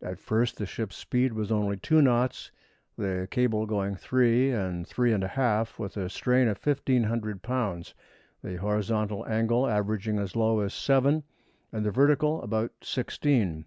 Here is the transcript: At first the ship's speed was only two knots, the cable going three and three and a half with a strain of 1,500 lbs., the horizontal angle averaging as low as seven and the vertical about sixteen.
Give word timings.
At 0.00 0.20
first 0.20 0.58
the 0.58 0.64
ship's 0.64 0.94
speed 0.94 1.32
was 1.32 1.50
only 1.50 1.76
two 1.76 2.00
knots, 2.02 2.52
the 2.96 3.26
cable 3.32 3.66
going 3.66 3.96
three 3.96 4.52
and 4.52 4.86
three 4.86 5.12
and 5.12 5.24
a 5.24 5.34
half 5.34 5.76
with 5.76 5.96
a 5.96 6.08
strain 6.08 6.46
of 6.46 6.64
1,500 6.64 7.42
lbs., 7.42 7.92
the 8.44 8.54
horizontal 8.58 9.26
angle 9.26 9.66
averaging 9.66 10.20
as 10.20 10.36
low 10.36 10.60
as 10.60 10.72
seven 10.72 11.24
and 11.72 11.84
the 11.84 11.90
vertical 11.90 12.40
about 12.42 12.70
sixteen. 12.82 13.64